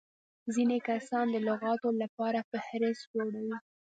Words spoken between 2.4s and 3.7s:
فهرست جوړوي.